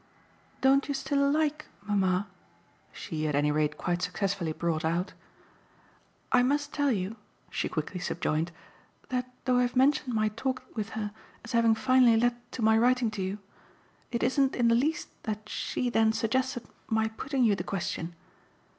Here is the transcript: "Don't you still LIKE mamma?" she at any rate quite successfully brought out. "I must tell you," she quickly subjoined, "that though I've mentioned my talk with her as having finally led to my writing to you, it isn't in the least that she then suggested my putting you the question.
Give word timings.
"Don't 0.61 0.87
you 0.87 0.95
still 0.95 1.29
LIKE 1.29 1.67
mamma?" 1.83 2.25
she 2.91 3.27
at 3.27 3.35
any 3.35 3.51
rate 3.51 3.77
quite 3.77 4.01
successfully 4.01 4.51
brought 4.51 4.83
out. 4.83 5.13
"I 6.31 6.41
must 6.41 6.73
tell 6.73 6.91
you," 6.91 7.17
she 7.51 7.69
quickly 7.69 7.99
subjoined, 7.99 8.51
"that 9.09 9.29
though 9.45 9.59
I've 9.59 9.75
mentioned 9.75 10.15
my 10.15 10.29
talk 10.29 10.63
with 10.75 10.89
her 10.97 11.11
as 11.45 11.51
having 11.51 11.75
finally 11.75 12.17
led 12.17 12.35
to 12.53 12.63
my 12.63 12.79
writing 12.79 13.11
to 13.11 13.21
you, 13.21 13.37
it 14.11 14.23
isn't 14.23 14.55
in 14.55 14.69
the 14.69 14.73
least 14.75 15.09
that 15.25 15.47
she 15.47 15.91
then 15.91 16.13
suggested 16.13 16.65
my 16.87 17.09
putting 17.09 17.43
you 17.43 17.55
the 17.55 17.63
question. 17.63 18.15